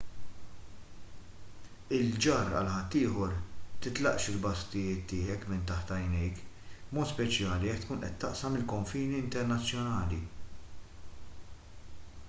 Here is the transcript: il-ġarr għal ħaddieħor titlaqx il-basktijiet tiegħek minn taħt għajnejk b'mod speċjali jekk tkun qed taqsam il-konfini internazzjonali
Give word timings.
il-ġarr 1.97 2.55
għal 2.59 2.69
ħaddieħor 2.75 3.35
titlaqx 3.87 4.31
il-basktijiet 4.33 5.05
tiegħek 5.11 5.45
minn 5.51 5.61
taħt 5.73 5.93
għajnejk 5.97 6.41
b'mod 6.47 7.11
speċjali 7.11 7.71
jekk 7.73 7.85
tkun 7.87 8.03
qed 8.07 8.19
taqsam 8.27 8.59
il-konfini 8.63 9.23
internazzjonali 9.27 10.21